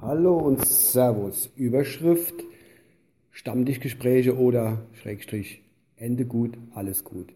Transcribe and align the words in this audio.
Hallo 0.00 0.36
und 0.36 0.66
Servus. 0.66 1.50
Überschrift 1.56 2.34
Stammtischgespräche 3.30 4.36
oder 4.36 4.82
Schrägstrich 4.92 5.62
Ende 5.96 6.26
gut, 6.26 6.58
alles 6.74 7.04
gut. 7.04 7.32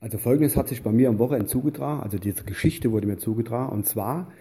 Also 0.00 0.18
folgendes 0.18 0.56
hat 0.56 0.68
sich 0.68 0.82
bei 0.82 0.90
mir 0.90 1.08
am 1.08 1.18
Wochenende 1.18 1.46
zugetragen, 1.46 2.02
also 2.02 2.18
diese 2.18 2.42
Geschichte 2.44 2.90
wurde 2.90 3.06
mir 3.06 3.18
zugetragen. 3.18 3.70
Und 3.70 3.86
zwar 3.86 4.32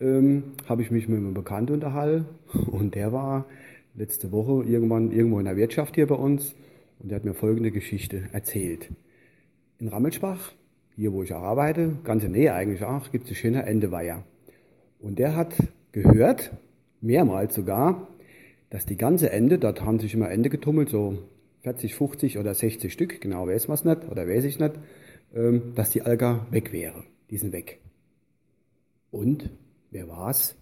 ähm, 0.00 0.52
habe 0.66 0.82
ich 0.82 0.90
mich 0.90 1.08
mit 1.08 1.18
einem 1.18 1.34
Bekannten 1.34 1.74
unterhalten 1.74 2.26
und 2.70 2.94
der 2.94 3.12
war 3.12 3.46
letzte 3.94 4.32
Woche 4.32 4.64
irgendwann 4.66 5.10
irgendwo 5.10 5.38
in 5.38 5.44
der 5.44 5.56
Wirtschaft 5.56 5.96
hier 5.96 6.06
bei 6.06 6.14
uns 6.14 6.54
und 7.00 7.10
der 7.10 7.16
hat 7.16 7.24
mir 7.24 7.34
folgende 7.34 7.72
Geschichte 7.72 8.28
erzählt. 8.32 8.90
In 9.78 9.88
Rammelschbach, 9.88 10.52
hier 10.96 11.12
wo 11.12 11.22
ich 11.22 11.34
auch 11.34 11.42
arbeite, 11.42 11.98
ganz 12.04 12.24
in 12.24 12.32
Nähe 12.32 12.54
eigentlich 12.54 12.84
auch, 12.84 13.10
gibt 13.10 13.24
es 13.24 13.30
eine 13.30 13.36
schöne 13.36 13.62
Endeweiher. 13.64 14.24
Und 15.00 15.18
der 15.18 15.36
hat 15.36 15.54
gehört, 15.92 16.52
mehrmals 17.00 17.54
sogar, 17.54 18.08
dass 18.70 18.86
die 18.86 18.96
ganze 18.96 19.30
Ende, 19.30 19.58
dort 19.58 19.82
haben 19.82 19.98
sich 19.98 20.14
immer 20.14 20.30
Ende 20.30 20.50
getummelt, 20.50 20.88
so 20.90 21.18
40, 21.62 21.94
50 21.94 22.38
oder 22.38 22.54
60 22.54 22.92
Stück, 22.92 23.20
genau 23.20 23.46
weiß 23.46 23.68
man 23.68 23.74
es 23.74 23.84
nicht 23.84 24.08
oder 24.10 24.28
weiß 24.28 24.44
ich 24.44 24.58
nicht, 24.58 24.74
ähm, 25.34 25.72
dass 25.74 25.90
die 25.90 26.02
Alga 26.02 26.46
weg 26.50 26.72
wäre. 26.72 27.04
Die 27.30 27.38
sind 27.38 27.52
weg. 27.52 27.80
Und 29.10 29.50
wer 29.90 30.08
war's? 30.08 30.56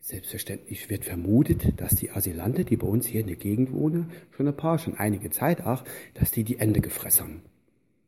Selbstverständlich 0.00 0.88
wird 0.88 1.04
vermutet, 1.04 1.80
dass 1.80 1.94
die 1.94 2.10
Asylante, 2.10 2.64
die 2.64 2.76
bei 2.76 2.86
uns 2.86 3.06
hier 3.06 3.20
in 3.20 3.26
der 3.26 3.36
Gegend 3.36 3.72
wohnen, 3.72 4.10
schon 4.30 4.48
ein 4.48 4.56
paar, 4.56 4.78
schon 4.78 4.94
einige 4.94 5.30
Zeit 5.30 5.64
auch, 5.64 5.84
dass 6.14 6.30
die 6.30 6.42
die 6.42 6.58
Ende 6.58 6.80
gefressen. 6.80 7.42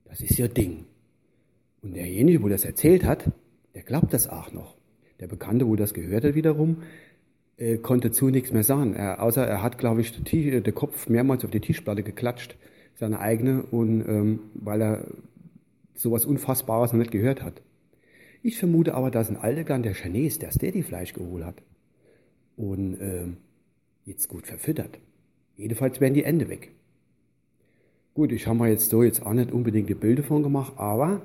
Das 0.07 0.21
ist 0.21 0.39
ihr 0.39 0.49
Ding. 0.49 0.87
Und 1.83 1.95
derjenige, 1.95 2.43
wo 2.43 2.49
das 2.49 2.65
erzählt 2.65 3.05
hat, 3.05 3.31
der 3.75 3.83
glaubt 3.83 4.13
das 4.13 4.29
auch 4.29 4.53
noch. 4.53 4.77
Der 5.21 5.27
Bekannte, 5.27 5.67
wo 5.67 5.77
das 5.77 5.95
gehört 5.95 6.25
hat 6.25 6.35
wiederum, 6.35 6.83
äh, 7.57 7.79
konnte 7.79 8.11
zu 8.11 8.29
nichts 8.29 8.53
mehr 8.53 8.65
sagen. 8.65 8.95
Er, 8.95 9.23
außer 9.23 9.47
er 9.47 9.63
hat, 9.63 9.79
glaube 9.79 10.01
ich, 10.01 10.23
den, 10.23 10.63
den 10.63 10.75
Kopf 10.75 11.09
mehrmals 11.09 11.45
auf 11.45 11.51
die 11.51 11.61
Tischplatte 11.61 12.03
geklatscht, 12.03 12.57
seine 12.95 13.21
eigene, 13.21 13.63
und 13.63 14.07
ähm, 14.09 14.41
weil 14.55 14.83
er 14.83 15.07
sowas 15.95 16.25
Unfassbares 16.25 16.93
noch 16.93 16.99
nicht 16.99 17.11
gehört 17.11 17.43
hat. 17.43 17.63
Ich 18.43 18.59
vermute 18.59 18.95
aber, 18.95 19.11
dass 19.11 19.31
ein 19.31 19.37
Aldegan 19.37 19.83
der 19.83 19.95
Chinese, 19.95 20.41
der 20.41 20.51
Steady-Fleisch 20.51 21.13
geholt 21.13 21.45
hat 21.45 21.63
und 22.57 22.99
ähm, 23.01 23.37
jetzt 24.05 24.29
gut 24.29 24.47
verfüttert. 24.47 24.99
Jedenfalls 25.57 26.01
werden 26.01 26.15
die 26.15 26.25
Ende 26.25 26.49
weg. 26.49 26.73
Gut, 28.15 28.33
ich 28.33 28.47
habe 28.47 28.59
mir 28.59 28.69
jetzt 28.69 28.91
so 28.91 29.03
jetzt 29.03 29.25
auch 29.25 29.33
nicht 29.33 29.53
unbedingt 29.53 29.89
die 29.89 29.95
Bilder 29.95 30.23
von 30.23 30.43
gemacht, 30.43 30.75
aber 30.77 31.23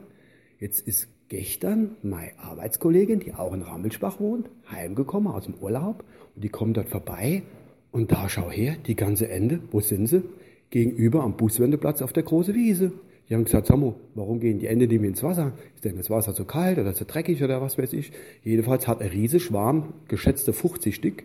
jetzt 0.60 0.88
ist 0.88 1.08
gestern 1.30 1.98
meine 2.04 2.38
Arbeitskollegin, 2.40 3.20
die 3.20 3.34
auch 3.34 3.54
in 3.54 3.62
Rammelsbach 3.62 4.20
wohnt, 4.20 4.50
heimgekommen 4.72 5.32
aus 5.32 5.46
dem 5.46 5.56
Urlaub 5.56 6.04
und 6.36 6.44
die 6.44 6.50
kommt 6.50 6.78
dort 6.78 6.90
vorbei 6.90 7.44
und 7.92 8.12
da 8.12 8.30
schau 8.30 8.50
her, 8.50 8.76
die 8.86 8.96
ganze 8.96 9.30
Ende, 9.30 9.60
wo 9.72 9.80
sind 9.80 10.08
sie? 10.08 10.24
Gegenüber 10.70 11.24
am 11.24 11.38
Buswendeplatz 11.38 12.02
auf 12.02 12.14
der 12.14 12.24
großen 12.24 12.54
Wiese. 12.54 12.92
Die 13.30 13.36
haben 13.36 13.44
gesagt, 13.44 13.68
Sammo, 13.68 14.00
warum 14.16 14.40
gehen 14.40 14.60
die 14.60 14.68
Ende 14.68 14.88
nicht 14.88 15.00
mehr 15.00 15.10
ins 15.10 15.24
Wasser? 15.24 15.54
Ist 15.76 15.84
denn 15.84 15.98
das 15.98 16.10
Wasser 16.10 16.34
zu 16.34 16.46
kalt 16.46 16.78
oder 16.78 16.94
zu 16.94 17.06
dreckig 17.06 17.44
oder 17.44 17.62
was 17.62 17.78
weiß 17.78 17.94
ich? 17.94 18.12
Jedenfalls 18.44 18.88
hat 18.88 19.02
ein 19.02 19.10
riesiger 19.10 19.44
Schwarm, 19.44 19.94
geschätzte 20.08 20.54
50 20.54 20.96
Stück, 20.96 21.24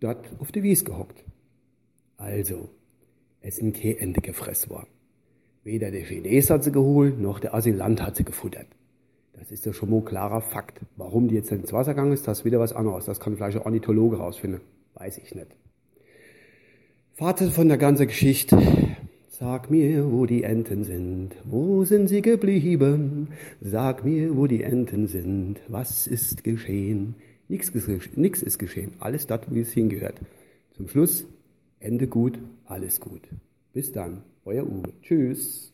dort 0.00 0.30
auf 0.38 0.52
die 0.52 0.62
Wiese 0.62 0.84
gehockt. 0.84 1.24
Also, 2.16 2.68
es 3.40 3.56
sind 3.56 3.76
keine 3.76 3.98
Ende 3.98 4.20
gefressen 4.20 4.70
worden. 4.70 4.88
Weder 5.66 5.90
der 5.90 6.04
Chines 6.04 6.48
hat 6.48 6.62
sie 6.62 6.70
geholt, 6.70 7.18
noch 7.20 7.40
der 7.40 7.52
Asylant 7.52 8.00
hat 8.00 8.14
sie 8.14 8.22
gefuttert. 8.22 8.68
Das 9.32 9.50
ist 9.50 9.66
ja 9.66 9.72
schon 9.72 9.90
mal 9.90 9.96
ein 9.96 10.04
klarer 10.04 10.40
Fakt. 10.40 10.78
Warum 10.94 11.26
die 11.26 11.34
jetzt 11.34 11.50
ins 11.50 11.72
Wasser 11.72 11.92
gegangen 11.92 12.12
ist, 12.12 12.28
das 12.28 12.38
ist 12.38 12.44
wieder 12.44 12.60
was 12.60 12.72
anderes. 12.72 13.06
Das 13.06 13.18
kann 13.18 13.34
vielleicht 13.34 13.58
ein 13.58 13.64
Ornithologe 13.64 14.18
rausfinden. 14.18 14.60
Weiß 14.94 15.18
ich 15.18 15.34
nicht. 15.34 15.48
Fazit 17.14 17.50
von 17.50 17.66
der 17.66 17.78
ganzen 17.78 18.06
Geschichte. 18.06 18.56
Sag 19.28 19.68
mir, 19.68 20.12
wo 20.12 20.24
die 20.24 20.44
Enten 20.44 20.84
sind. 20.84 21.30
Wo 21.42 21.84
sind 21.84 22.06
sie 22.06 22.22
geblieben? 22.22 23.30
Sag 23.60 24.04
mir, 24.04 24.36
wo 24.36 24.46
die 24.46 24.62
Enten 24.62 25.08
sind. 25.08 25.56
Was 25.66 26.06
ist 26.06 26.44
geschehen? 26.44 27.16
Nichts, 27.48 27.72
nix 28.14 28.40
ist 28.40 28.58
geschehen. 28.58 28.92
Alles 29.00 29.26
das, 29.26 29.40
wie 29.50 29.62
es 29.62 29.72
hingehört. 29.72 30.20
Zum 30.76 30.86
Schluss, 30.86 31.26
Ende 31.80 32.06
gut, 32.06 32.38
alles 32.66 33.00
gut. 33.00 33.22
Bis 33.76 33.92
dann, 33.92 34.22
euer 34.46 34.64
Uwe. 34.66 34.90
Tschüss. 35.02 35.70